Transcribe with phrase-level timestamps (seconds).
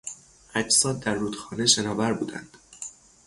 [0.55, 2.57] اجساد در رودخانه شناور بودند.